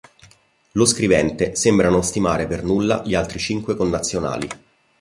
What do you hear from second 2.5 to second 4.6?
nulla gli altri cinque connazionali.